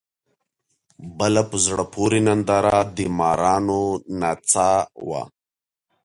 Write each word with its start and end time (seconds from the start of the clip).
بله 1.19 1.41
په 1.49 1.57
زړه 1.65 1.83
پورې 1.93 2.19
ننداره 2.27 2.79
د 2.95 2.97
مارانو 3.19 3.81
نڅا 4.19 4.71
وه. 5.07 5.23